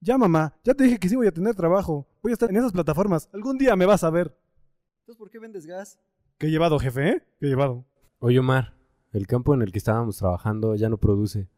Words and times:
Ya, 0.00 0.18
mamá, 0.18 0.54
ya 0.62 0.74
te 0.74 0.84
dije 0.84 0.98
que 0.98 1.08
sí 1.08 1.16
voy 1.16 1.26
a 1.26 1.32
tener 1.32 1.54
trabajo. 1.54 2.06
Voy 2.22 2.32
a 2.32 2.34
estar 2.34 2.50
en 2.50 2.56
esas 2.56 2.72
plataformas. 2.72 3.28
Algún 3.32 3.58
día 3.58 3.74
me 3.76 3.86
vas 3.86 4.04
a 4.04 4.10
ver. 4.10 4.36
Entonces, 5.00 5.18
¿por 5.18 5.30
qué 5.30 5.38
vendes 5.38 5.66
gas? 5.66 5.98
¿Qué 6.38 6.48
he 6.48 6.50
llevado, 6.50 6.78
jefe, 6.78 7.08
eh? 7.08 7.26
¿Qué 7.40 7.46
he 7.46 7.48
llevado? 7.48 7.86
Oye, 8.18 8.38
Omar, 8.38 8.76
el 9.12 9.26
campo 9.26 9.54
en 9.54 9.62
el 9.62 9.72
que 9.72 9.78
estábamos 9.78 10.18
trabajando 10.18 10.74
ya 10.74 10.88
no 10.88 10.98
produce. 10.98 11.48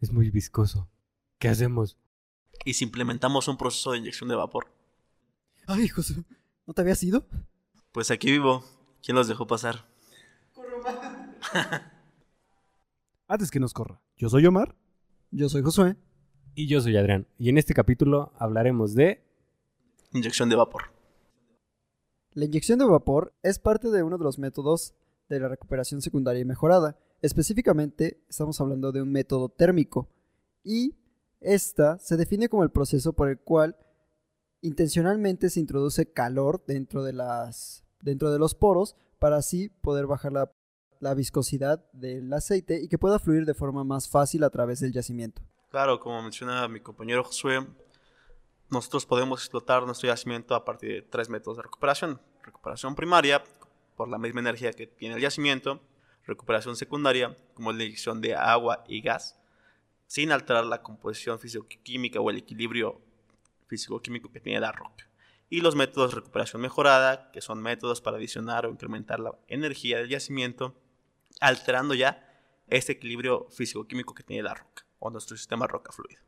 Es 0.00 0.12
muy 0.12 0.30
viscoso. 0.30 0.88
¿Qué 1.38 1.48
hacemos? 1.48 1.98
Y 2.64 2.74
si 2.74 2.84
implementamos 2.84 3.48
un 3.48 3.56
proceso 3.56 3.92
de 3.92 3.98
inyección 3.98 4.28
de 4.28 4.36
vapor. 4.36 4.66
Ay, 5.66 5.88
José, 5.88 6.24
¿no 6.66 6.74
te 6.74 6.82
habías 6.82 7.02
ido? 7.02 7.26
Pues 7.92 8.10
aquí 8.10 8.30
vivo. 8.30 8.64
¿Quién 9.02 9.16
los 9.16 9.28
dejó 9.28 9.46
pasar? 9.46 9.86
Antes 13.28 13.50
que 13.50 13.60
nos 13.60 13.72
corra. 13.72 14.00
Yo 14.16 14.28
soy 14.28 14.46
Omar. 14.46 14.74
Yo 15.30 15.48
soy 15.48 15.62
Josué. 15.62 15.96
Y 16.56 16.68
yo 16.68 16.80
soy 16.80 16.96
Adrián. 16.96 17.26
Y 17.36 17.48
en 17.48 17.58
este 17.58 17.74
capítulo 17.74 18.32
hablaremos 18.38 18.94
de... 18.94 19.24
Inyección 20.12 20.48
de 20.48 20.56
vapor. 20.56 20.84
La 22.32 22.44
inyección 22.44 22.78
de 22.78 22.84
vapor 22.84 23.34
es 23.42 23.58
parte 23.58 23.90
de 23.90 24.04
uno 24.04 24.18
de 24.18 24.24
los 24.24 24.38
métodos 24.38 24.94
de 25.28 25.40
la 25.40 25.48
recuperación 25.48 26.00
secundaria 26.00 26.42
y 26.42 26.44
mejorada. 26.44 26.96
Específicamente, 27.22 28.22
estamos 28.28 28.60
hablando 28.60 28.92
de 28.92 29.02
un 29.02 29.10
método 29.10 29.48
térmico. 29.48 30.08
Y 30.62 30.94
esta 31.40 31.98
se 31.98 32.16
define 32.16 32.48
como 32.48 32.62
el 32.62 32.70
proceso 32.70 33.14
por 33.14 33.28
el 33.28 33.40
cual 33.40 33.76
intencionalmente 34.60 35.50
se 35.50 35.58
introduce 35.58 36.12
calor 36.12 36.62
dentro 36.66 37.02
de, 37.02 37.14
las, 37.14 37.84
dentro 38.00 38.30
de 38.30 38.38
los 38.38 38.54
poros 38.54 38.96
para 39.18 39.38
así 39.38 39.70
poder 39.80 40.06
bajar 40.06 40.32
la, 40.32 40.52
la 41.00 41.14
viscosidad 41.14 41.84
del 41.92 42.32
aceite 42.32 42.80
y 42.80 42.88
que 42.88 42.98
pueda 42.98 43.18
fluir 43.18 43.44
de 43.44 43.54
forma 43.54 43.82
más 43.82 44.08
fácil 44.08 44.44
a 44.44 44.50
través 44.50 44.78
del 44.78 44.92
yacimiento. 44.92 45.42
Claro, 45.74 45.98
como 45.98 46.22
menciona 46.22 46.68
mi 46.68 46.78
compañero 46.78 47.24
Josué, 47.24 47.66
nosotros 48.70 49.06
podemos 49.06 49.40
explotar 49.40 49.82
nuestro 49.82 50.06
yacimiento 50.06 50.54
a 50.54 50.64
partir 50.64 50.92
de 50.92 51.02
tres 51.02 51.28
métodos 51.28 51.56
de 51.56 51.64
recuperación. 51.64 52.20
Recuperación 52.44 52.94
primaria, 52.94 53.42
por 53.96 54.08
la 54.08 54.16
misma 54.16 54.38
energía 54.38 54.72
que 54.72 54.86
tiene 54.86 55.16
el 55.16 55.20
yacimiento. 55.20 55.80
Recuperación 56.28 56.76
secundaria, 56.76 57.36
como 57.54 57.72
la 57.72 57.82
inyección 57.82 58.20
de 58.20 58.36
agua 58.36 58.84
y 58.86 59.00
gas, 59.00 59.36
sin 60.06 60.30
alterar 60.30 60.64
la 60.64 60.80
composición 60.80 61.40
físico-química 61.40 62.20
o 62.20 62.30
el 62.30 62.36
equilibrio 62.36 63.00
físico-químico 63.66 64.30
que 64.30 64.38
tiene 64.38 64.60
la 64.60 64.70
roca. 64.70 65.10
Y 65.50 65.60
los 65.60 65.74
métodos 65.74 66.12
de 66.12 66.20
recuperación 66.20 66.62
mejorada, 66.62 67.32
que 67.32 67.40
son 67.40 67.60
métodos 67.60 68.00
para 68.00 68.18
adicionar 68.18 68.64
o 68.64 68.70
incrementar 68.70 69.18
la 69.18 69.32
energía 69.48 69.98
del 69.98 70.08
yacimiento, 70.08 70.80
alterando 71.40 71.94
ya 71.94 72.32
este 72.68 72.92
equilibrio 72.92 73.48
físico-químico 73.50 74.14
que 74.14 74.22
tiene 74.22 74.44
la 74.44 74.54
roca 74.54 74.84
o 75.04 75.10
nuestro 75.10 75.36
sistema 75.36 75.66
roca 75.66 75.92
fluido. 75.92 76.20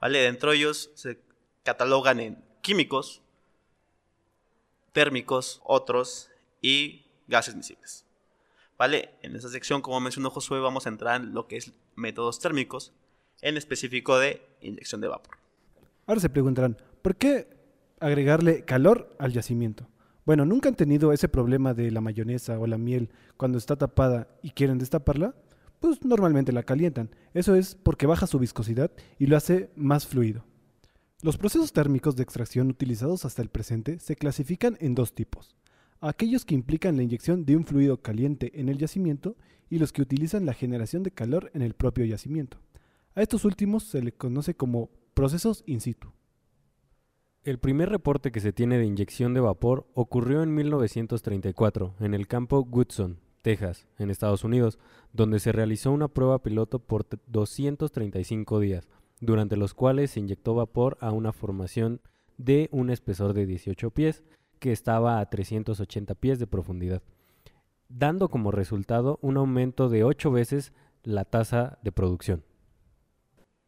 ¿Vale? 0.00 0.20
Dentro 0.20 0.50
de 0.50 0.58
ellos 0.58 0.90
se 0.94 1.18
catalogan 1.62 2.20
en 2.20 2.44
químicos, 2.60 3.22
térmicos, 4.92 5.60
otros 5.64 6.30
y 6.60 7.06
gases 7.26 7.56
miscibles. 7.56 8.04
¿Vale? 8.76 9.14
En 9.22 9.34
esta 9.34 9.48
sección, 9.48 9.80
como 9.80 10.00
mencionó 10.00 10.30
Josué, 10.30 10.60
vamos 10.60 10.86
a 10.86 10.90
entrar 10.90 11.20
en 11.20 11.32
lo 11.32 11.48
que 11.48 11.56
es 11.56 11.72
métodos 11.94 12.40
térmicos, 12.40 12.92
en 13.40 13.56
específico 13.56 14.18
de 14.18 14.42
inyección 14.60 15.00
de 15.00 15.08
vapor. 15.08 15.36
Ahora 16.06 16.20
se 16.20 16.28
preguntarán, 16.28 16.76
¿por 17.00 17.16
qué 17.16 17.48
agregarle 18.00 18.64
calor 18.64 19.16
al 19.18 19.32
yacimiento? 19.32 19.88
Bueno, 20.26 20.44
¿nunca 20.44 20.68
han 20.68 20.74
tenido 20.74 21.12
ese 21.12 21.28
problema 21.28 21.72
de 21.72 21.90
la 21.90 22.00
mayonesa 22.00 22.58
o 22.58 22.66
la 22.66 22.78
miel 22.78 23.10
cuando 23.36 23.56
está 23.56 23.76
tapada 23.76 24.28
y 24.42 24.50
quieren 24.50 24.78
destaparla? 24.78 25.34
Pues 25.84 26.02
normalmente 26.02 26.50
la 26.50 26.62
calientan. 26.62 27.10
Eso 27.34 27.54
es 27.54 27.74
porque 27.74 28.06
baja 28.06 28.26
su 28.26 28.38
viscosidad 28.38 28.90
y 29.18 29.26
lo 29.26 29.36
hace 29.36 29.68
más 29.76 30.06
fluido. 30.06 30.46
Los 31.20 31.36
procesos 31.36 31.74
térmicos 31.74 32.16
de 32.16 32.22
extracción 32.22 32.70
utilizados 32.70 33.26
hasta 33.26 33.42
el 33.42 33.50
presente 33.50 33.98
se 33.98 34.16
clasifican 34.16 34.78
en 34.80 34.94
dos 34.94 35.14
tipos. 35.14 35.54
Aquellos 36.00 36.46
que 36.46 36.54
implican 36.54 36.96
la 36.96 37.02
inyección 37.02 37.44
de 37.44 37.58
un 37.58 37.66
fluido 37.66 38.00
caliente 38.00 38.58
en 38.58 38.70
el 38.70 38.78
yacimiento 38.78 39.36
y 39.68 39.78
los 39.78 39.92
que 39.92 40.00
utilizan 40.00 40.46
la 40.46 40.54
generación 40.54 41.02
de 41.02 41.10
calor 41.10 41.50
en 41.52 41.60
el 41.60 41.74
propio 41.74 42.06
yacimiento. 42.06 42.56
A 43.14 43.20
estos 43.20 43.44
últimos 43.44 43.82
se 43.82 44.00
le 44.00 44.12
conoce 44.12 44.54
como 44.54 44.88
procesos 45.12 45.64
in 45.66 45.82
situ. 45.82 46.08
El 47.42 47.58
primer 47.58 47.90
reporte 47.90 48.32
que 48.32 48.40
se 48.40 48.54
tiene 48.54 48.78
de 48.78 48.86
inyección 48.86 49.34
de 49.34 49.40
vapor 49.40 49.86
ocurrió 49.92 50.42
en 50.42 50.54
1934 50.54 51.96
en 52.00 52.14
el 52.14 52.26
campo 52.26 52.64
Goodson, 52.64 53.20
Texas, 53.44 53.86
en 53.98 54.10
Estados 54.10 54.42
Unidos, 54.42 54.78
donde 55.12 55.38
se 55.38 55.52
realizó 55.52 55.92
una 55.92 56.08
prueba 56.08 56.42
piloto 56.42 56.78
por 56.78 57.06
235 57.26 58.58
días, 58.58 58.88
durante 59.20 59.56
los 59.56 59.74
cuales 59.74 60.12
se 60.12 60.20
inyectó 60.20 60.54
vapor 60.54 60.96
a 61.00 61.12
una 61.12 61.32
formación 61.32 62.00
de 62.38 62.70
un 62.72 62.88
espesor 62.88 63.34
de 63.34 63.44
18 63.44 63.90
pies 63.90 64.24
que 64.58 64.72
estaba 64.72 65.20
a 65.20 65.28
380 65.28 66.14
pies 66.14 66.38
de 66.38 66.46
profundidad, 66.46 67.02
dando 67.90 68.30
como 68.30 68.50
resultado 68.50 69.18
un 69.20 69.36
aumento 69.36 69.90
de 69.90 70.04
8 70.04 70.30
veces 70.30 70.72
la 71.02 71.26
tasa 71.26 71.78
de 71.82 71.92
producción. 71.92 72.42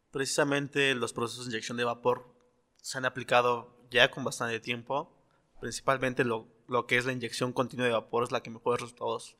Precisamente 0.09 0.95
los 0.95 1.13
procesos 1.13 1.45
de 1.45 1.51
inyección 1.51 1.77
de 1.77 1.83
vapor 1.83 2.35
se 2.81 2.97
han 2.97 3.05
aplicado 3.05 3.77
ya 3.91 4.09
con 4.09 4.23
bastante 4.23 4.59
tiempo. 4.59 5.13
Principalmente 5.61 6.23
lo, 6.23 6.47
que 6.87 6.97
es 6.97 7.05
la 7.05 7.13
inyección 7.13 7.53
continua 7.53 7.85
de 7.85 7.91
vapor 7.91 8.23
es 8.23 8.31
la 8.31 8.41
que 8.41 8.49
mejores 8.49 8.81
resultados 8.81 9.37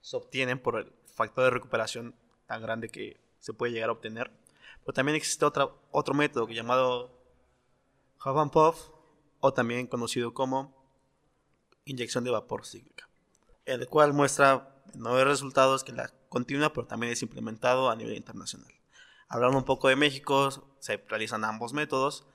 se 0.00 0.16
obtienen 0.16 0.58
por 0.60 0.78
el 0.78 0.92
factor 1.14 1.44
de 1.44 1.50
recuperación 1.50 2.14
tan 2.46 2.62
grande 2.62 2.88
que 2.88 3.20
se 3.40 3.52
puede 3.52 3.72
llegar 3.72 3.90
a 3.90 3.92
obtener. 3.92 4.30
Pero 4.80 4.92
también 4.92 5.16
existe 5.16 5.44
otra, 5.44 5.68
otro 5.90 6.14
método 6.14 6.48
llamado 6.48 7.10
Havan 8.20 8.50
Puff 8.50 8.88
o 9.40 9.52
también 9.52 9.86
conocido 9.86 10.34
como 10.34 10.74
inyección 11.84 12.24
de 12.24 12.30
vapor 12.30 12.66
cíclica, 12.66 13.08
el 13.64 13.86
cual 13.88 14.12
muestra 14.12 14.74
nueve 14.94 15.24
resultados 15.24 15.84
que 15.84 15.92
la 15.92 16.10
continua, 16.28 16.72
pero 16.72 16.86
también 16.86 17.12
es 17.12 17.22
implementado 17.22 17.90
a 17.90 17.96
nivel 17.96 18.16
internacional. 18.16 18.72
Hablando 19.28 19.58
un 19.58 19.64
poco 19.64 19.88
de 19.88 19.96
México, 19.96 20.50
se 20.78 20.96
realizan 21.08 21.44
ambos 21.44 21.72
métodos 21.72 22.26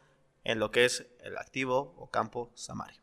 en 0.43 0.59
lo 0.59 0.71
que 0.71 0.85
es 0.85 1.05
el 1.21 1.37
activo 1.37 1.93
o 1.97 2.09
campo 2.09 2.51
Samario. 2.55 3.01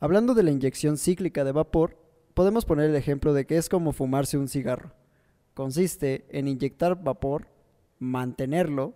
Hablando 0.00 0.34
de 0.34 0.42
la 0.42 0.50
inyección 0.50 0.96
cíclica 0.96 1.44
de 1.44 1.52
vapor, 1.52 1.96
podemos 2.38 2.64
poner 2.64 2.88
el 2.88 2.94
ejemplo 2.94 3.34
de 3.34 3.46
que 3.46 3.56
es 3.56 3.68
como 3.68 3.90
fumarse 3.90 4.38
un 4.38 4.46
cigarro. 4.46 4.92
Consiste 5.54 6.24
en 6.30 6.46
inyectar 6.46 7.02
vapor, 7.02 7.48
mantenerlo 7.98 8.94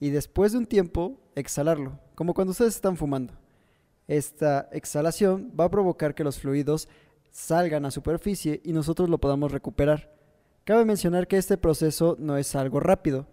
y 0.00 0.10
después 0.10 0.50
de 0.50 0.58
un 0.58 0.66
tiempo 0.66 1.20
exhalarlo, 1.36 2.00
como 2.16 2.34
cuando 2.34 2.50
ustedes 2.50 2.74
están 2.74 2.96
fumando. 2.96 3.34
Esta 4.08 4.68
exhalación 4.72 5.52
va 5.56 5.66
a 5.66 5.70
provocar 5.70 6.12
que 6.16 6.24
los 6.24 6.40
fluidos 6.40 6.88
salgan 7.30 7.84
a 7.84 7.92
superficie 7.92 8.60
y 8.64 8.72
nosotros 8.72 9.08
lo 9.08 9.18
podamos 9.18 9.52
recuperar. 9.52 10.12
Cabe 10.64 10.84
mencionar 10.84 11.28
que 11.28 11.36
este 11.36 11.56
proceso 11.56 12.16
no 12.18 12.36
es 12.36 12.56
algo 12.56 12.80
rápido. 12.80 13.28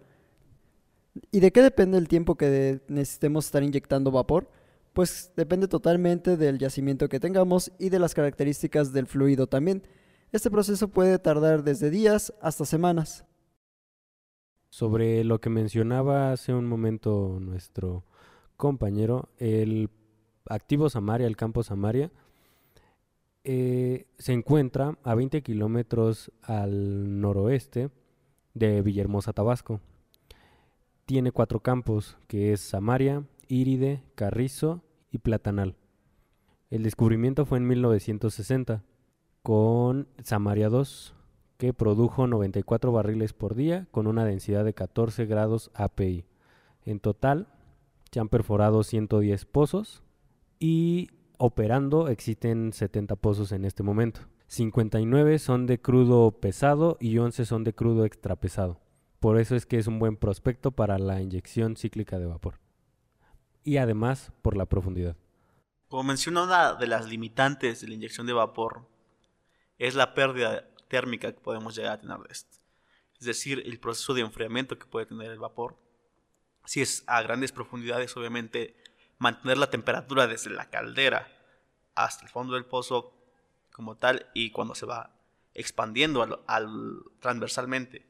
¿Y 1.32 1.40
de 1.40 1.50
qué 1.50 1.60
depende 1.60 1.98
el 1.98 2.06
tiempo 2.06 2.36
que 2.36 2.82
necesitemos 2.86 3.46
estar 3.46 3.64
inyectando 3.64 4.12
vapor? 4.12 4.48
Pues 4.94 5.32
depende 5.36 5.66
totalmente 5.66 6.36
del 6.36 6.58
yacimiento 6.58 7.08
que 7.08 7.18
tengamos 7.18 7.72
y 7.80 7.88
de 7.88 7.98
las 7.98 8.14
características 8.14 8.92
del 8.92 9.08
fluido 9.08 9.48
también. 9.48 9.82
Este 10.30 10.52
proceso 10.52 10.86
puede 10.86 11.18
tardar 11.18 11.64
desde 11.64 11.90
días 11.90 12.32
hasta 12.40 12.64
semanas. 12.64 13.24
Sobre 14.70 15.24
lo 15.24 15.40
que 15.40 15.50
mencionaba 15.50 16.30
hace 16.30 16.54
un 16.54 16.66
momento 16.66 17.38
nuestro 17.40 18.04
compañero, 18.56 19.30
el 19.38 19.90
activo 20.48 20.88
Samaria, 20.88 21.26
el 21.26 21.36
campo 21.36 21.64
Samaria, 21.64 22.12
eh, 23.42 24.06
se 24.18 24.32
encuentra 24.32 24.96
a 25.02 25.16
20 25.16 25.42
kilómetros 25.42 26.30
al 26.42 27.20
noroeste 27.20 27.90
de 28.54 28.80
Villahermosa, 28.80 29.32
Tabasco. 29.32 29.80
Tiene 31.04 31.32
cuatro 31.32 31.60
campos, 31.60 32.16
que 32.28 32.52
es 32.52 32.60
Samaria, 32.60 33.24
Íride, 33.48 34.02
Carrizo 34.14 34.82
y 35.10 35.18
Platanal. 35.18 35.76
El 36.70 36.82
descubrimiento 36.82 37.46
fue 37.46 37.58
en 37.58 37.66
1960 37.66 38.82
con 39.42 40.08
Samaria 40.22 40.68
2, 40.68 41.14
que 41.58 41.72
produjo 41.72 42.26
94 42.26 42.92
barriles 42.92 43.32
por 43.32 43.54
día 43.54 43.86
con 43.90 44.06
una 44.06 44.24
densidad 44.24 44.64
de 44.64 44.74
14 44.74 45.26
grados 45.26 45.70
API. 45.74 46.24
En 46.84 47.00
total, 47.00 47.48
se 48.10 48.20
han 48.20 48.28
perforado 48.28 48.82
110 48.82 49.44
pozos 49.44 50.02
y 50.58 51.08
operando 51.38 52.08
existen 52.08 52.72
70 52.72 53.16
pozos 53.16 53.52
en 53.52 53.64
este 53.64 53.82
momento. 53.82 54.20
59 54.46 55.38
son 55.38 55.66
de 55.66 55.80
crudo 55.80 56.30
pesado 56.32 56.96
y 57.00 57.18
11 57.18 57.44
son 57.44 57.64
de 57.64 57.74
crudo 57.74 58.04
extra 58.04 58.36
pesado. 58.36 58.80
Por 59.20 59.38
eso 59.38 59.56
es 59.56 59.66
que 59.66 59.78
es 59.78 59.86
un 59.86 59.98
buen 59.98 60.16
prospecto 60.16 60.72
para 60.72 60.98
la 60.98 61.20
inyección 61.22 61.76
cíclica 61.76 62.18
de 62.18 62.26
vapor. 62.26 62.63
Y 63.64 63.78
además 63.78 64.30
por 64.42 64.56
la 64.56 64.66
profundidad. 64.66 65.16
Como 65.88 66.04
mencionó 66.04 66.44
una 66.44 66.74
de 66.74 66.86
las 66.86 67.08
limitantes 67.08 67.80
de 67.80 67.88
la 67.88 67.94
inyección 67.94 68.26
de 68.26 68.32
vapor, 68.32 68.86
es 69.78 69.94
la 69.94 70.14
pérdida 70.14 70.68
térmica 70.88 71.32
que 71.32 71.40
podemos 71.40 71.74
llegar 71.74 71.94
a 71.94 72.00
tener 72.00 72.18
de 72.18 72.32
esto. 72.32 72.58
Es 73.18 73.26
decir, 73.26 73.62
el 73.64 73.80
proceso 73.80 74.12
de 74.14 74.20
enfriamiento 74.20 74.78
que 74.78 74.86
puede 74.86 75.06
tener 75.06 75.30
el 75.30 75.38
vapor 75.38 75.78
Si 76.66 76.82
es 76.82 77.04
a 77.06 77.22
grandes 77.22 77.52
profundidades, 77.52 78.16
obviamente 78.16 78.76
mantener 79.18 79.58
la 79.58 79.70
temperatura 79.70 80.26
desde 80.26 80.50
la 80.50 80.70
caldera 80.70 81.28
hasta 81.94 82.24
el 82.24 82.30
fondo 82.30 82.54
del 82.54 82.64
pozo 82.64 83.12
como 83.70 83.96
tal 83.96 84.26
y 84.34 84.50
cuando 84.50 84.74
se 84.74 84.86
va 84.86 85.14
expandiendo 85.54 86.22
al, 86.46 87.02
transversalmente 87.20 88.06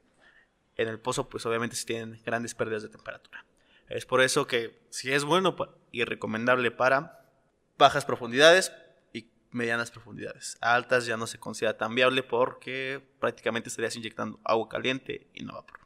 en 0.77 0.89
el 0.89 0.99
pozo, 0.99 1.29
pues 1.29 1.45
obviamente 1.47 1.77
se 1.77 1.87
tienen 1.87 2.21
grandes 2.25 2.55
pérdidas 2.55 2.83
de 2.83 2.89
temperatura. 2.89 3.45
Es 3.89 4.07
por 4.07 4.21
eso 4.21 4.47
que 4.47 4.79
si 4.91 5.13
es 5.13 5.25
bueno 5.25 5.57
y 5.91 6.05
recomendable 6.05 6.71
para 6.71 7.31
bajas 7.79 8.05
profundidades 8.05 8.73
y 9.13 9.31
medianas 9.51 9.91
profundidades. 9.91 10.57
altas 10.61 11.07
ya 11.07 11.17
no 11.17 11.27
se 11.27 11.39
considera 11.39 11.77
tan 11.77 11.95
viable 11.95 12.23
porque 12.23 13.03
prácticamente 13.21 13.69
estarías 13.69 13.97
inyectando 13.97 14.41
agua 14.45 14.69
caliente 14.69 15.29
y 15.35 15.45
no 15.45 15.55
vapor. 15.55 15.81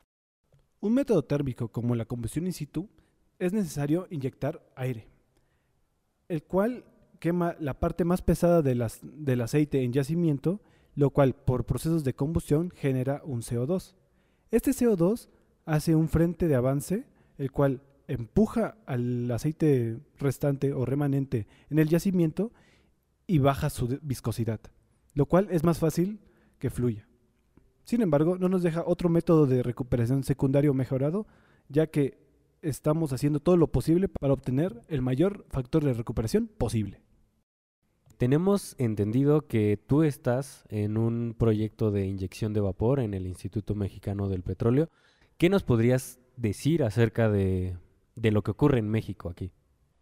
Un 0.80 0.94
método 0.94 1.24
térmico 1.24 1.68
como 1.68 1.94
la 1.94 2.04
combustión 2.04 2.46
in 2.46 2.52
situ 2.52 2.88
es 3.38 3.52
necesario 3.52 4.06
inyectar 4.10 4.62
aire, 4.76 5.08
el 6.28 6.42
cual 6.44 6.84
quema 7.18 7.56
la 7.58 7.80
parte 7.80 8.04
más 8.04 8.22
pesada 8.22 8.62
de 8.62 8.74
las, 8.74 9.00
del 9.02 9.40
aceite 9.40 9.82
en 9.82 9.92
yacimiento, 9.92 10.60
lo 10.94 11.10
cual 11.10 11.34
por 11.34 11.64
procesos 11.64 12.04
de 12.04 12.14
combustión 12.14 12.70
genera 12.70 13.22
un 13.24 13.42
CO2. 13.42 13.94
Este 14.50 14.70
CO2 14.70 15.28
hace 15.66 15.94
un 15.94 16.08
frente 16.08 16.48
de 16.48 16.54
avance, 16.54 17.06
el 17.38 17.52
cual 17.52 17.80
empuja 18.08 18.78
al 18.86 19.30
aceite 19.30 19.98
restante 20.18 20.72
o 20.72 20.84
remanente 20.84 21.46
en 21.70 21.78
el 21.78 21.88
yacimiento 21.88 22.52
y 23.26 23.38
baja 23.38 23.70
su 23.70 23.98
viscosidad, 24.02 24.60
lo 25.14 25.26
cual 25.26 25.48
es 25.50 25.62
más 25.62 25.78
fácil 25.78 26.18
que 26.58 26.70
fluya. 26.70 27.06
Sin 27.84 28.02
embargo, 28.02 28.36
no 28.38 28.48
nos 28.48 28.62
deja 28.62 28.82
otro 28.84 29.08
método 29.08 29.46
de 29.46 29.62
recuperación 29.62 30.24
secundario 30.24 30.74
mejorado, 30.74 31.26
ya 31.68 31.86
que 31.86 32.18
estamos 32.62 33.12
haciendo 33.12 33.40
todo 33.40 33.56
lo 33.56 33.68
posible 33.68 34.08
para 34.08 34.32
obtener 34.32 34.82
el 34.88 35.02
mayor 35.02 35.46
factor 35.50 35.84
de 35.84 35.94
recuperación 35.94 36.48
posible. 36.48 37.02
Tenemos 38.16 38.74
entendido 38.78 39.46
que 39.46 39.76
tú 39.76 40.02
estás 40.02 40.64
en 40.70 40.96
un 40.96 41.36
proyecto 41.38 41.92
de 41.92 42.06
inyección 42.06 42.52
de 42.52 42.60
vapor 42.60 42.98
en 42.98 43.14
el 43.14 43.26
Instituto 43.26 43.76
Mexicano 43.76 44.28
del 44.28 44.42
Petróleo. 44.42 44.88
¿Qué 45.36 45.48
nos 45.48 45.62
podrías 45.62 46.18
decir 46.36 46.82
acerca 46.82 47.30
de, 47.30 47.76
lo 48.30 48.42
que 48.42 48.50
ocurre 48.50 48.78
en 48.78 48.90
México 48.90 49.28
aquí? 49.28 49.52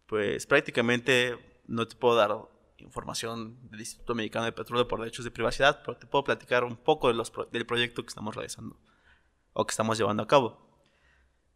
Pues 0.07 0.45
prácticamente 0.45 1.37
no 1.67 1.87
te 1.87 1.95
puedo 1.95 2.15
dar 2.15 2.31
información 2.77 3.57
del 3.69 3.81
Instituto 3.81 4.15
Mexicano 4.15 4.45
del 4.45 4.53
Petróleo 4.53 4.87
por 4.87 4.99
derechos 4.99 5.25
de 5.25 5.31
privacidad, 5.31 5.81
pero 5.83 5.97
te 5.97 6.07
puedo 6.07 6.23
platicar 6.23 6.63
un 6.63 6.75
poco 6.77 7.11
de 7.11 7.47
del 7.51 7.65
proyecto 7.65 8.03
que 8.03 8.09
estamos 8.09 8.35
realizando 8.35 8.79
o 9.53 9.65
que 9.65 9.71
estamos 9.71 9.97
llevando 9.97 10.23
a 10.23 10.27
cabo. 10.27 10.67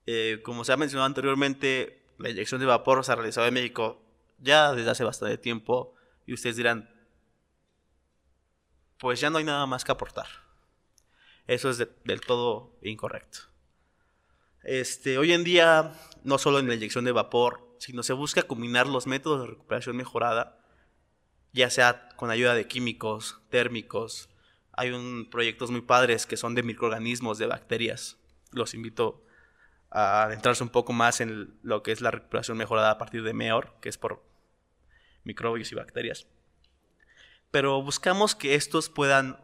Eh, 0.06 0.42
como 0.44 0.64
se 0.64 0.74
ha 0.74 0.78
mencionado 0.78 1.06
anteriormente, 1.06 2.04
la 2.18 2.30
inyección 2.30 2.60
de 2.60 2.66
vapor 2.66 3.04
se 3.04 3.12
ha 3.12 3.16
realizado 3.16 3.48
en 3.48 3.54
México 3.54 4.02
ya 4.40 4.74
desde 4.74 4.90
hace 4.90 5.04
bastante 5.04 5.38
tiempo 5.38 5.94
y 6.26 6.34
ustedes 6.34 6.56
dirán, 6.56 6.90
pues 8.98 9.20
ya 9.20 9.30
no 9.30 9.38
hay 9.38 9.44
nada 9.44 9.66
más 9.66 9.84
que 9.84 9.92
aportar. 9.92 10.28
Eso 11.48 11.70
es 11.70 11.78
del 11.78 12.22
todo 12.22 12.78
incorrecto. 12.82 13.51
Este, 14.64 15.18
hoy 15.18 15.34
en 15.34 15.44
día, 15.44 15.94
no 16.24 16.38
solo 16.38 16.60
en 16.60 16.68
la 16.68 16.76
inyección 16.76 17.06
de 17.06 17.12
vapor, 17.12 17.76
sino 17.80 18.04
se 18.04 18.14
busca 18.14 18.44
combinar 18.44 18.88
los 18.88 19.08
métodos 19.08 19.42
de 19.42 19.48
recuperación 19.48 19.96
mejorada, 19.96 20.60
ya 21.52 21.70
sea 21.70 22.10
con 22.16 22.30
ayuda 22.30 22.54
de 22.54 22.68
químicos, 22.68 23.42
térmicos. 23.50 24.30
Hay 24.74 24.92
un, 24.92 25.30
proyectos 25.30 25.72
muy 25.72 25.82
padres 25.82 26.26
que 26.26 26.38
son 26.38 26.54
de 26.54 26.64
microorganismos, 26.64 27.40
de 27.40 27.48
bacterias. 27.48 28.18
Los 28.52 28.74
invito 28.74 29.26
a 29.90 30.24
adentrarse 30.24 30.64
un 30.64 30.70
poco 30.70 30.94
más 30.94 31.22
en 31.22 31.58
lo 31.64 31.84
que 31.84 31.92
es 31.92 32.02
la 32.02 32.12
recuperación 32.12 32.58
mejorada 32.58 32.92
a 32.92 32.98
partir 32.98 33.24
de 33.24 33.34
MEOR, 33.34 33.76
que 33.82 33.90
es 33.90 33.98
por 33.98 34.24
microbios 35.24 35.72
y 35.72 35.76
bacterias. 35.76 36.28
Pero 37.50 37.82
buscamos 37.82 38.36
que 38.36 38.56
estos 38.56 38.90
puedan 38.90 39.44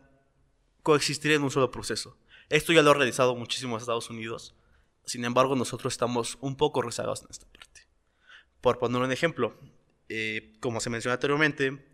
coexistir 0.84 1.34
en 1.34 1.44
un 1.44 1.52
solo 1.52 1.72
proceso. 1.72 2.18
Esto 2.50 2.72
ya 2.72 2.82
lo 2.82 2.92
ha 2.92 2.94
realizado 2.94 3.36
muchísimo 3.36 3.78
Estados 3.78 4.10
Unidos. 4.10 4.56
Sin 5.08 5.24
embargo, 5.24 5.56
nosotros 5.56 5.94
estamos 5.94 6.38
un 6.42 6.58
poco 6.58 6.82
rezagados 6.82 7.22
en 7.22 7.30
esta 7.30 7.48
parte. 7.48 7.88
Por 8.60 8.78
poner 8.78 9.02
un 9.02 9.12
ejemplo, 9.14 9.58
eh, 10.10 10.54
como 10.60 10.82
se 10.82 10.90
mencionó 10.90 11.14
anteriormente, 11.14 11.88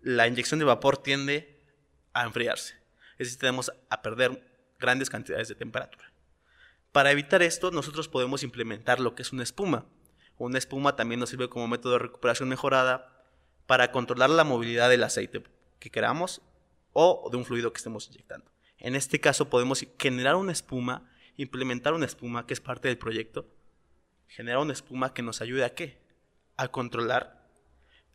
la 0.00 0.26
inyección 0.26 0.58
de 0.58 0.64
vapor 0.64 0.96
tiende 0.96 1.60
a 2.14 2.24
enfriarse. 2.24 2.74
Es 3.18 3.28
decir, 3.28 3.38
tenemos 3.38 3.70
a 3.90 4.00
perder 4.00 4.50
grandes 4.78 5.10
cantidades 5.10 5.48
de 5.48 5.54
temperatura. 5.54 6.10
Para 6.90 7.10
evitar 7.10 7.42
esto, 7.42 7.70
nosotros 7.70 8.08
podemos 8.08 8.42
implementar 8.42 8.98
lo 8.98 9.14
que 9.14 9.20
es 9.20 9.32
una 9.34 9.42
espuma. 9.42 9.84
Una 10.38 10.56
espuma 10.56 10.96
también 10.96 11.20
nos 11.20 11.28
sirve 11.28 11.50
como 11.50 11.68
método 11.68 11.92
de 11.92 11.98
recuperación 11.98 12.48
mejorada 12.48 13.26
para 13.66 13.92
controlar 13.92 14.30
la 14.30 14.44
movilidad 14.44 14.88
del 14.88 15.04
aceite 15.04 15.42
que 15.80 15.90
queramos 15.90 16.40
o 16.94 17.28
de 17.30 17.36
un 17.36 17.44
fluido 17.44 17.74
que 17.74 17.78
estemos 17.78 18.08
inyectando. 18.08 18.50
En 18.78 18.94
este 18.94 19.20
caso 19.20 19.50
podemos 19.50 19.86
generar 19.98 20.36
una 20.36 20.52
espuma, 20.52 21.10
implementar 21.36 21.92
una 21.94 22.06
espuma 22.06 22.46
que 22.46 22.54
es 22.54 22.60
parte 22.60 22.88
del 22.88 22.98
proyecto, 22.98 23.46
generar 24.28 24.60
una 24.60 24.72
espuma 24.72 25.14
que 25.14 25.22
nos 25.22 25.40
ayude 25.40 25.64
a 25.64 25.74
qué? 25.74 26.00
A 26.56 26.68
controlar 26.68 27.48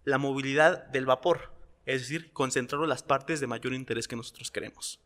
la 0.04 0.18
movilidad 0.18 0.88
del 0.88 1.06
vapor, 1.06 1.54
es 1.86 2.02
decir, 2.02 2.32
concentrar 2.34 2.82
las 2.82 3.04
partes 3.04 3.40
de 3.40 3.48
mayor 3.48 3.74
interés 3.74 4.08
que 4.08 4.16
nosotros 4.16 4.52
queremos. 4.52 5.00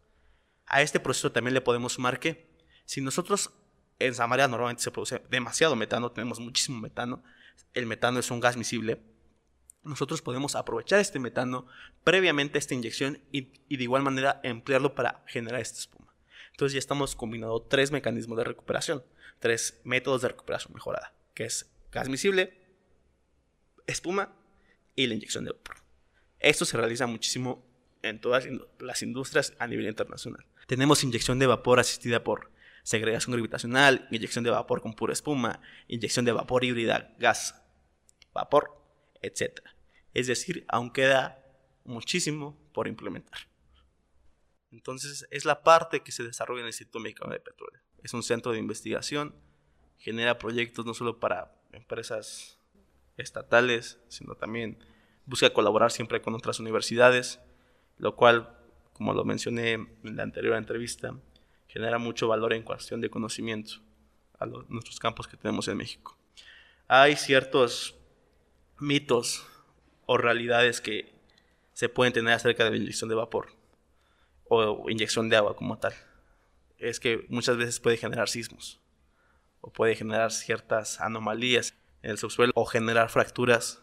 A 0.66 0.82
este 0.82 1.00
proceso 1.00 1.32
también 1.32 1.54
le 1.54 1.62
podemos 1.62 1.94
sumar 1.94 2.20
que 2.20 2.48
si 2.86 3.02
nosotros 3.02 3.52
en 4.00 4.14
Samaria 4.14 4.48
normalmente 4.48 4.84
se 4.84 4.92
produce 4.92 5.22
demasiado 5.30 5.76
metano, 5.76 6.12
tenemos 6.12 6.40
muchísimo 6.40 6.80
metano, 6.80 7.24
el 7.74 7.86
metano 7.86 8.20
es 8.20 8.32
un 8.32 8.40
gas 8.40 8.58
miscible, 8.58 9.02
nosotros 9.84 10.22
podemos 10.22 10.56
aprovechar 10.56 11.00
este 11.00 11.20
metano 11.20 11.68
previamente 12.04 12.58
a 12.58 12.60
esta 12.60 12.74
inyección 12.74 13.20
y, 13.32 13.42
de 13.42 13.84
igual 13.84 14.02
manera 14.02 14.40
emplearlo 14.44 14.96
para 14.96 15.24
generar 15.28 15.60
esta 15.60 15.80
espuma. 15.80 16.03
Entonces 16.54 16.74
ya 16.74 16.80
estamos 16.80 17.16
combinando 17.16 17.62
tres 17.62 17.92
mecanismos 17.92 18.38
de 18.38 18.44
recuperación, 18.44 19.04
tres 19.40 19.82
métodos 19.84 20.22
de 20.22 20.30
recuperación 20.30 20.74
mejorada, 20.74 21.14
que 21.34 21.46
es 21.46 21.72
gas 21.92 22.10
miscible, 22.10 22.54
espuma 23.88 24.36
y 24.96 25.08
la 25.08 25.16
inyección 25.16 25.46
de 25.46 25.52
vapor. 25.52 25.78
Esto 26.40 26.66
se 26.66 26.78
realiza 26.78 27.08
muchísimo 27.08 27.66
en 28.04 28.22
todas 28.22 28.48
las 28.80 29.02
industrias 29.02 29.54
a 29.58 29.66
nivel 29.66 29.88
internacional. 29.88 30.46
Tenemos 30.68 31.04
inyección 31.04 31.40
de 31.40 31.48
vapor 31.48 31.80
asistida 31.80 32.24
por 32.24 32.52
segregación 32.84 33.32
gravitacional, 33.32 34.08
inyección 34.12 34.44
de 34.44 34.52
vapor 34.52 34.82
con 34.82 34.94
pura 34.94 35.14
espuma, 35.14 35.60
inyección 35.88 36.24
de 36.24 36.34
vapor 36.34 36.64
híbrida, 36.64 37.16
gas, 37.18 37.62
vapor, 38.32 38.80
etc. 39.22 39.60
Es 40.14 40.28
decir, 40.28 40.66
aún 40.68 40.92
queda 40.92 41.44
muchísimo 41.84 42.58
por 42.74 42.88
implementar. 42.88 43.53
Entonces, 44.74 45.28
es 45.30 45.46
la 45.46 45.62
parte 45.62 46.02
que 46.02 46.12
se 46.12 46.24
desarrolla 46.24 46.62
en 46.62 46.66
el 46.66 46.70
Instituto 46.70 47.00
Mexicano 47.00 47.32
de 47.32 47.40
Petróleo. 47.40 47.80
Es 48.02 48.14
un 48.16 48.24
centro 48.24 48.52
de 48.52 48.58
investigación, 48.58 49.36
genera 50.00 50.40
proyectos 50.40 50.84
no 50.86 50.96
solo 50.96 51.20
para 51.20 51.56
empresas 51.72 52.60
estatales, 53.16 54.00
sino 54.08 54.34
también 54.34 54.84
busca 55.28 55.54
colaborar 55.54 55.92
siempre 55.92 56.22
con 56.24 56.34
otras 56.34 56.60
universidades, 56.60 57.40
lo 58.00 58.16
cual, 58.16 58.58
como 58.94 59.14
lo 59.14 59.24
mencioné 59.24 59.74
en 59.74 60.16
la 60.16 60.24
anterior 60.24 60.58
entrevista, 60.58 61.16
genera 61.68 62.00
mucho 62.00 62.28
valor 62.28 62.52
en 62.54 62.64
cuestión 62.64 63.00
de 63.00 63.12
conocimiento 63.12 63.76
a 64.40 64.48
nuestros 64.48 65.00
campos 65.00 65.28
que 65.28 65.38
tenemos 65.38 65.68
en 65.68 65.78
México. 65.78 66.18
Hay 66.88 67.16
ciertos 67.16 67.96
mitos 68.80 69.46
o 70.08 70.18
realidades 70.18 70.82
que 70.82 71.14
se 71.74 71.90
pueden 71.90 72.12
tener 72.12 72.34
acerca 72.34 72.64
de 72.64 72.72
la 72.72 72.78
inyección 72.78 73.10
de 73.10 73.16
vapor 73.16 73.63
o 74.56 74.90
inyección 74.90 75.30
de 75.30 75.38
agua 75.38 75.56
como 75.56 75.78
tal. 75.78 75.94
Es 76.78 77.00
que 77.00 77.26
muchas 77.30 77.58
veces 77.58 77.80
puede 77.80 77.98
generar 77.98 78.30
sismos 78.30 78.82
o 79.62 79.72
puede 79.72 79.96
generar 79.96 80.32
ciertas 80.32 81.00
anomalías 81.00 81.76
en 82.02 82.12
el 82.12 82.18
subsuelo 82.18 82.52
o 82.56 82.66
generar 82.66 83.10
fracturas 83.10 83.82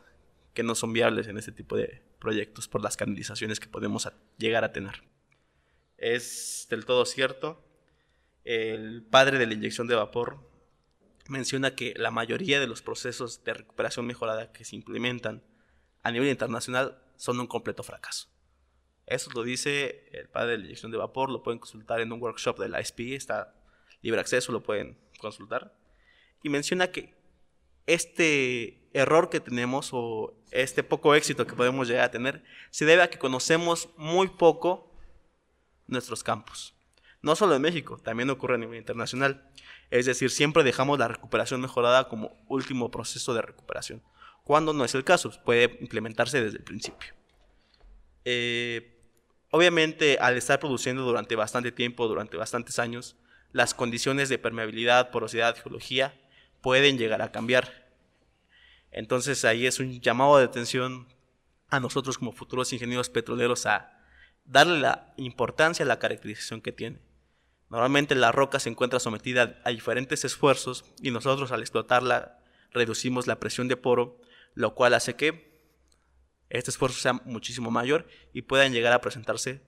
que 0.53 0.63
no 0.63 0.75
son 0.75 0.93
viables 0.93 1.27
en 1.29 1.39
este 1.39 1.53
tipo 1.53 1.77
de 1.77 2.03
proyectos 2.19 2.69
por 2.69 2.83
las 2.83 2.97
canalizaciones 2.97 3.61
que 3.61 3.69
podemos 3.69 4.09
llegar 4.37 4.65
a 4.65 4.73
tener. 4.73 5.03
Es 5.97 6.67
del 6.71 6.85
todo 6.85 7.07
cierto. 7.07 7.65
El 8.45 9.03
padre 9.03 9.39
de 9.39 9.47
la 9.47 9.55
inyección 9.55 9.87
de 9.87 9.95
vapor 9.95 10.51
menciona 11.29 11.75
que 11.75 11.95
la 11.97 12.11
mayoría 12.11 12.61
de 12.61 12.67
los 12.67 12.83
procesos 12.83 13.45
de 13.45 13.55
recuperación 13.55 14.07
mejorada 14.07 14.53
que 14.53 14.65
se 14.65 14.77
implementan 14.77 15.43
a 16.03 16.11
nivel 16.11 16.29
internacional 16.29 17.03
son 17.17 17.41
un 17.41 17.47
completo 17.47 17.83
fracaso. 17.83 18.29
Eso 19.11 19.31
lo 19.35 19.43
dice 19.43 20.09
el 20.13 20.29
padre 20.29 20.53
de 20.53 20.59
la 20.59 20.65
inyección 20.65 20.93
de 20.93 20.97
vapor, 20.97 21.31
lo 21.31 21.43
pueden 21.43 21.59
consultar 21.59 22.01
en 22.01 22.13
un 22.13 22.23
workshop 22.23 22.59
de 22.59 22.69
la 22.69 22.83
SPI, 22.83 23.15
está 23.15 23.55
libre 24.01 24.21
acceso, 24.21 24.53
lo 24.53 24.63
pueden 24.63 24.97
consultar. 25.19 25.75
Y 26.43 26.49
menciona 26.49 26.91
que 26.91 27.15
este 27.87 28.89
error 28.93 29.29
que 29.29 29.41
tenemos 29.41 29.91
o 29.93 30.35
este 30.53 30.83
poco 30.83 31.15
éxito 31.15 31.47
que 31.47 31.55
podemos 31.55 31.89
llegar 31.89 32.05
a 32.05 32.11
tener 32.11 32.45
se 32.71 32.85
debe 32.85 33.03
a 33.03 33.11
que 33.11 33.19
conocemos 33.19 33.91
muy 33.97 34.29
poco 34.29 34.95
nuestros 35.89 36.23
campos. 36.23 36.75
No 37.21 37.35
solo 37.35 37.57
en 37.57 37.63
México, 37.63 37.99
también 37.99 38.31
ocurre 38.31 38.55
a 38.55 38.59
nivel 38.59 38.79
internacional. 38.79 39.51
Es 39.91 40.07
decir, 40.07 40.31
siempre 40.31 40.63
dejamos 40.63 40.99
la 40.99 41.09
recuperación 41.09 41.61
mejorada 41.61 42.09
como 42.09 42.43
último 42.47 42.91
proceso 42.91 43.35
de 43.35 43.43
recuperación, 43.43 44.03
cuando 44.45 44.73
no 44.73 44.85
es 44.85 44.95
el 44.95 45.05
caso, 45.05 45.33
puede 45.45 45.79
implementarse 45.81 46.43
desde 46.43 46.59
el 46.59 46.65
principio. 46.65 47.13
Eh, 48.25 48.90
obviamente, 49.51 50.19
al 50.21 50.37
estar 50.37 50.61
produciendo 50.61 51.03
durante 51.03 51.37
bastante 51.37 51.73
tiempo, 51.73 52.09
durante 52.09 52.37
bastantes 52.37 52.79
años, 52.79 53.17
las 53.53 53.75
condiciones 53.75 54.29
de 54.29 54.39
permeabilidad, 54.39 55.11
porosidad, 55.11 55.57
geología 55.57 56.15
pueden 56.61 56.99
llegar 56.99 57.23
a 57.23 57.33
cambiar. 57.33 57.89
Entonces 58.91 59.45
ahí 59.45 59.67
es 59.67 59.81
un 59.81 60.01
llamado 60.01 60.39
de 60.39 60.45
atención 60.45 61.09
a 61.69 61.81
nosotros 61.81 62.19
como 62.19 62.33
futuros 62.33 62.73
ingenieros 62.73 63.11
petroleros 63.11 63.67
a 63.67 64.01
darle 64.45 64.81
la 64.81 65.15
importancia 65.17 65.85
a 65.85 65.89
la 65.89 65.99
caracterización 65.99 66.61
que 66.61 66.73
tiene. 66.73 66.99
Normalmente 67.69 68.17
la 68.17 68.33
roca 68.33 68.59
se 68.59 68.69
encuentra 68.69 68.99
sometida 68.99 69.61
a 69.65 69.71
diferentes 69.71 70.25
esfuerzos 70.25 70.85
y 71.01 71.13
nosotros 71.13 71.53
al 71.53 71.61
explotarla 71.61 72.41
reducimos 72.73 73.29
la 73.29 73.39
presión 73.39 73.69
de 73.69 73.77
poro, 73.77 74.21
lo 74.55 74.75
cual 74.75 74.95
hace 74.95 75.15
que 75.15 75.50
este 76.51 76.71
esfuerzo 76.71 76.99
sea 77.01 77.15
muchísimo 77.25 77.71
mayor 77.71 78.07
y 78.33 78.43
puedan 78.43 78.73
llegar 78.73 78.93
a 78.93 79.01
presentarse 79.01 79.63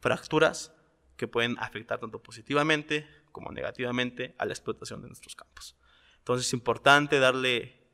fracturas 0.00 0.72
que 1.16 1.28
pueden 1.28 1.56
afectar 1.58 1.98
tanto 1.98 2.22
positivamente 2.22 3.06
como 3.32 3.50
negativamente 3.50 4.34
a 4.38 4.46
la 4.46 4.52
explotación 4.52 5.02
de 5.02 5.08
nuestros 5.08 5.34
campos. 5.34 5.76
Entonces 6.18 6.46
es 6.46 6.52
importante 6.52 7.18
darle 7.18 7.84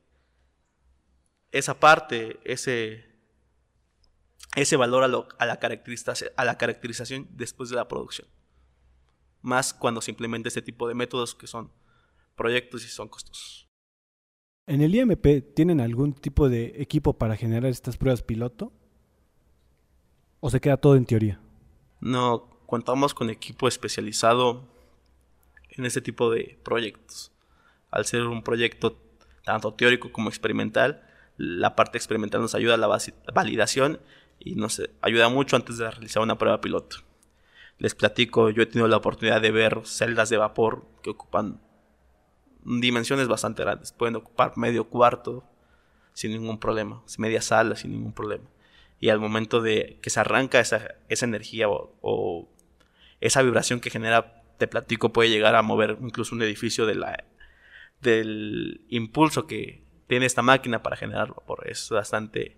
esa 1.51 1.81
parte, 1.81 2.39
ese, 2.45 3.17
ese 4.55 4.77
valor 4.77 5.03
a, 5.03 5.09
la 5.09 5.27
a 5.39 6.45
la 6.45 6.59
caracterización 6.59 7.29
después 7.31 7.71
de 7.71 7.77
la 7.77 7.89
producción. 7.89 8.29
Más 9.41 9.73
cuando 9.73 10.03
se 10.03 10.11
implementa 10.11 10.49
este 10.49 10.63
tipo 10.63 10.87
de 10.87 10.95
métodos 10.95 11.35
que 11.35 11.47
son 11.47 11.73
proyectos 12.37 12.85
y 12.85 12.89
son 12.89 13.09
costosos. 13.09 13.70
¿En 14.71 14.83
el 14.83 14.95
IMP 14.95 15.53
tienen 15.53 15.81
algún 15.81 16.13
tipo 16.13 16.49
de 16.49 16.75
equipo 16.77 17.15
para 17.15 17.37
generar 17.37 17.69
estas 17.69 17.97
pruebas 17.97 18.23
piloto? 18.23 18.73
¿O 20.39 20.49
se 20.49 20.61
queda 20.61 20.77
todo 20.77 20.95
en 20.95 21.07
teoría? 21.07 21.41
No, 21.99 22.49
contamos 22.67 23.13
con 23.13 23.31
equipo 23.31 23.67
especializado 23.67 24.69
en 25.71 25.87
este 25.87 26.01
tipo 26.01 26.31
de 26.31 26.57
proyectos. 26.63 27.33
Al 27.91 28.07
ser 28.07 28.23
un 28.23 28.45
proyecto 28.45 28.97
tanto 29.45 29.75
teórico 29.75 30.13
como 30.13 30.29
experimental, 30.29 31.03
la 31.37 31.75
parte 31.75 31.99
experimental 31.99 32.41
nos 32.41 32.55
ayuda 32.55 32.75
a 32.75 32.77
la 32.77 32.99
validación 33.35 33.99
y 34.39 34.55
nos 34.55 34.81
ayuda 35.01 35.29
mucho 35.31 35.57
antes 35.57 35.79
de 35.79 35.91
realizar 35.91 36.23
una 36.23 36.39
prueba 36.39 36.61
piloto. 36.61 36.99
Les 37.79 37.97
platico, 37.97 38.51
yo 38.51 38.63
he 38.63 38.67
tenido 38.67 38.87
la 38.87 38.99
oportunidad 38.99 39.41
de 39.41 39.51
ver 39.51 39.81
celdas 39.85 40.31
de 40.31 40.37
vapor 40.37 40.87
que 41.03 41.11
ocupan 41.11 41.61
dimensiones 42.65 43.29
bastante 43.29 43.63
grandes. 43.63 43.93
Pueden 43.93 44.17
ocupar 44.17 44.57
medio 44.57 44.89
cuarto 44.89 45.45
sin 46.13 46.33
ningún 46.33 46.59
problema, 46.59 47.03
media 47.19 47.43
sala 47.43 47.77
sin 47.77 47.93
ningún 47.93 48.13
problema. 48.13 48.45
Y 48.99 49.09
al 49.09 49.21
momento 49.21 49.63
de 49.63 49.99
que 50.03 50.11
se 50.11 50.21
arranca 50.21 50.61
esa, 50.61 50.95
esa 51.09 51.25
energía 51.25 51.69
o 51.69 52.49
esa 53.21 53.43
vibración 53.43 53.81
que 53.81 53.91
genera, 53.91 54.43
te 54.59 54.67
platico, 54.67 55.13
puede 55.13 55.31
llegar 55.31 55.55
a 55.55 55.63
mover 55.63 55.97
incluso 56.01 56.35
un 56.35 56.43
edificio 56.43 56.87
de 56.87 56.95
la, 56.95 57.25
del 58.01 58.85
impulso 58.89 59.47
que 59.47 59.85
tiene 60.07 60.27
esta 60.27 60.43
máquina 60.43 60.83
para 60.83 60.97
generar 60.97 61.29
vapor. 61.29 61.67
Es 61.67 61.89
bastante 61.91 62.57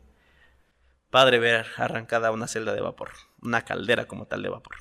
padre 1.10 1.38
ver 1.38 1.66
arrancada 1.76 2.32
una 2.32 2.48
celda 2.48 2.74
de 2.74 2.80
vapor, 2.80 3.10
una 3.42 3.62
caldera 3.64 4.06
como 4.06 4.26
tal 4.26 4.42
de 4.42 4.48
vapor. 4.48 4.76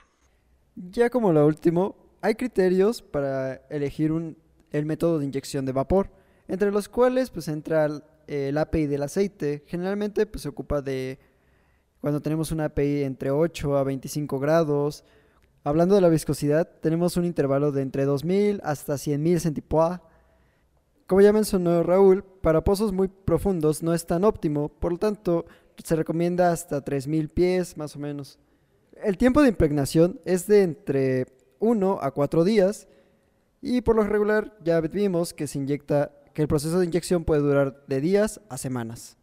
Ya 0.75 1.09
como 1.09 1.33
lo 1.33 1.45
último, 1.45 1.95
hay 2.21 2.35
criterios 2.35 3.01
para 3.01 3.55
elegir 3.69 4.11
un, 4.11 4.37
el 4.71 4.85
método 4.85 5.19
de 5.19 5.25
inyección 5.25 5.65
de 5.65 5.71
vapor, 5.71 6.09
entre 6.47 6.71
los 6.71 6.89
cuales 6.89 7.29
pues 7.29 7.47
entra 7.47 7.85
el, 7.85 8.03
el 8.27 8.57
API 8.57 8.87
del 8.87 9.03
aceite. 9.03 9.63
Generalmente 9.67 10.25
pues 10.25 10.43
se 10.43 10.49
ocupa 10.49 10.81
de 10.81 11.19
cuando 11.99 12.21
tenemos 12.21 12.51
una 12.51 12.65
API 12.65 13.03
entre 13.03 13.31
8 13.31 13.77
a 13.77 13.83
25 13.83 14.39
grados, 14.39 15.03
Hablando 15.63 15.93
de 15.93 16.01
la 16.01 16.09
viscosidad, 16.09 16.67
tenemos 16.81 17.17
un 17.17 17.25
intervalo 17.25 17.71
de 17.71 17.83
entre 17.83 18.05
2000 18.05 18.61
hasta 18.63 18.95
100.000 18.95 19.37
centipois. 19.37 19.99
Como 21.05 21.21
ya 21.21 21.31
mencionó 21.31 21.83
Raúl, 21.83 22.23
para 22.23 22.63
pozos 22.63 22.91
muy 22.91 23.09
profundos 23.09 23.83
no 23.83 23.93
es 23.93 24.07
tan 24.07 24.23
óptimo, 24.23 24.69
por 24.69 24.93
lo 24.93 24.97
tanto 24.97 25.45
se 25.83 25.95
recomienda 25.95 26.51
hasta 26.51 26.81
3000 26.81 27.29
pies 27.29 27.77
más 27.77 27.95
o 27.95 27.99
menos. 27.99 28.39
El 29.03 29.19
tiempo 29.19 29.43
de 29.43 29.49
impregnación 29.49 30.19
es 30.25 30.47
de 30.47 30.63
entre 30.63 31.27
1 31.59 31.99
a 32.01 32.09
4 32.09 32.43
días 32.43 32.87
y 33.61 33.81
por 33.81 33.95
lo 33.95 34.03
regular 34.03 34.57
ya 34.63 34.81
vimos 34.81 35.33
que 35.33 35.47
se 35.47 35.59
inyecta 35.59 36.11
que 36.33 36.41
el 36.41 36.47
proceso 36.47 36.79
de 36.79 36.85
inyección 36.85 37.23
puede 37.23 37.41
durar 37.41 37.83
de 37.87 38.01
días 38.01 38.41
a 38.49 38.57
semanas. 38.57 39.17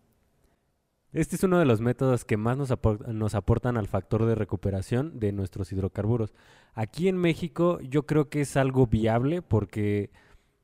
Este 1.13 1.37
es 1.37 1.43
uno 1.43 1.59
de 1.59 1.65
los 1.65 1.81
métodos 1.81 2.25
que 2.25 2.37
más 2.37 2.59
nos, 2.59 2.73
nos, 3.09 3.35
aportan 3.35 3.79
al 3.79 3.89
factor 3.89 4.27
de 4.27 4.35
recuperación 4.35 5.19
de 5.19 5.33
nuestros 5.33 5.73
hidrocarburos. 5.73 6.35
Aquí 6.75 7.09
en 7.09 7.17
México 7.17 7.81
yo 7.81 8.05
creo 8.05 8.29
que 8.29 8.43
es 8.43 8.57
algo 8.59 8.87
viable 8.87 9.41
porque 9.41 10.11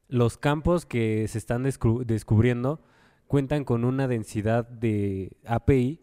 los 0.09 0.37
campos 0.37 0.85
que 0.85 1.27
se 1.29 1.39
están 1.39 1.63
descubriendo 1.63 2.83
cuentan 3.27 3.65
con 3.65 3.85
una 3.85 4.07
densidad 4.07 4.69
de 4.69 5.37
API 5.47 6.03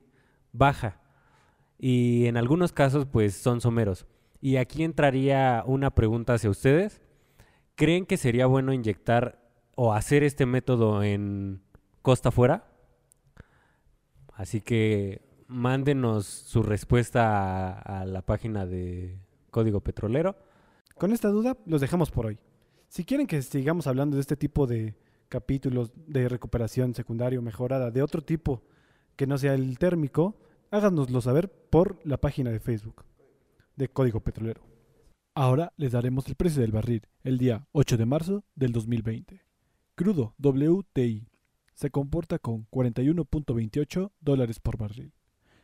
baja 0.54 1.00
y 1.78 2.25
en 2.25 2.38
algunos 2.38 2.72
casos 2.74 3.06
pues 3.06 3.36
son 3.36 3.62
someros. 3.62 4.06
Y 4.42 4.58
aquí 4.58 4.84
entraría 4.84 5.63
una 5.66 5.92
pregunta 5.92 6.34
hacia 6.34 6.50
ustedes. 6.50 7.00
¿Creen 7.82 8.06
que 8.06 8.18
sería 8.18 8.46
bueno 8.46 8.74
inyectar 8.74 9.42
o 9.74 9.92
hacer 9.92 10.22
este 10.22 10.46
método 10.46 11.02
en 11.02 11.64
costa 12.04 12.30
fuera? 12.30 12.72
Así 14.34 14.62
que 14.62 15.24
mándenos 15.48 16.28
su 16.28 16.62
respuesta 16.62 17.72
a, 17.80 18.06
la 18.06 18.22
página 18.22 18.68
de 18.68 19.18
Código 19.50 19.82
Petrolero. 19.82 20.36
Con 20.96 21.12
esta 21.12 21.30
duda 21.30 21.58
los 21.66 21.82
dejamos 21.82 22.12
por 22.12 22.28
hoy. 22.28 22.38
Si 22.88 23.04
quieren 23.04 23.26
que 23.26 23.42
sigamos 23.42 23.88
hablando 23.88 24.16
de 24.16 24.22
este 24.22 24.38
tipo 24.38 24.68
de 24.68 24.94
capítulos 25.28 25.92
de 26.06 26.30
recuperación 26.30 26.94
secundaria 26.94 27.40
o 27.40 27.42
mejorada 27.42 27.90
de 27.90 28.04
otro 28.04 28.22
tipo 28.22 28.62
que 29.16 29.26
no 29.26 29.40
sea 29.40 29.56
el 29.56 29.80
térmico, 29.80 30.36
háganoslo 30.70 31.20
saber 31.20 31.50
por 31.50 32.00
la 32.04 32.18
página 32.18 32.52
de 32.52 32.60
Facebook 32.60 33.06
de 33.76 33.88
Código 33.88 34.20
Petrolero. 34.20 34.71
Ahora 35.34 35.72
les 35.78 35.94
daremos 35.94 36.28
el 36.28 36.36
precio 36.36 36.62
del 36.62 36.74
barril 36.74 37.08
el 37.24 37.38
día 37.38 37.66
8 37.72 37.96
de 37.96 38.06
marzo 38.06 38.44
del 38.54 38.74
2020. 38.74 39.42
Crudo 39.96 40.36
WTI 40.38 41.26
se 41.74 41.90
comporta 41.90 42.38
con 42.38 42.68
41.28 42.70 44.12
dólares 44.20 44.60
por 44.60 44.78
barril. 44.78 45.14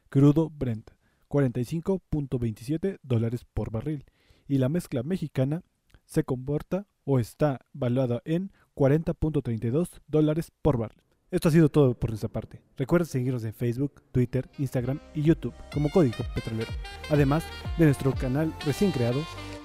Crudo 0.07 0.49
Brent, 0.49 0.91
45.27 1.27 2.99
dólares 3.03 3.43
por 3.43 3.69
barril. 3.69 4.05
Y 4.47 4.57
la 4.57 4.69
mezcla 4.69 5.03
mexicana 5.03 5.63
se 6.05 6.23
comporta 6.23 6.87
o 7.03 7.19
está 7.19 7.65
valuada 7.73 8.21
en 8.23 8.53
40.32 8.73 9.99
dólares 10.07 10.49
por 10.61 10.77
barril. 10.77 11.03
Esto 11.29 11.49
ha 11.49 11.51
sido 11.51 11.67
todo 11.67 11.93
por 11.93 12.11
nuestra 12.11 12.29
parte. 12.29 12.61
Recuerda 12.77 13.05
seguirnos 13.05 13.43
en 13.43 13.53
Facebook, 13.53 14.01
Twitter, 14.13 14.49
Instagram 14.59 15.01
y 15.13 15.23
YouTube 15.23 15.53
como 15.73 15.89
Código 15.89 16.23
Petrolero. 16.33 16.71
Además 17.09 17.43
de 17.77 17.83
nuestro 17.83 18.13
canal 18.13 18.55
recién 18.65 18.91
creado, 18.91 19.19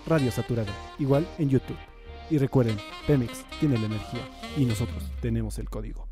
Radio 0.06 0.30
Saturada, 0.30 0.73
igual 0.99 1.26
en 1.38 1.49
YouTube. 1.49 1.76
Y 2.30 2.38
recuerden, 2.38 2.76
Pemex 3.06 3.44
tiene 3.61 3.78
la 3.78 3.87
energía 3.87 4.23
y 4.56 4.64
nosotros 4.64 5.11
tenemos 5.21 5.59
el 5.59 5.68
código. 5.68 6.12